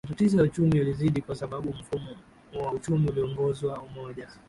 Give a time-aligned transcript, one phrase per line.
[0.03, 2.17] matatizo ya uchumi yalizidi kwa sababu mfumo
[2.63, 4.27] wa uchumi ulioongozwa moja